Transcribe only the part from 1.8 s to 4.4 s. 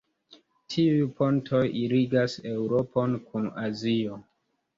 ligas Eŭropon kun Azio.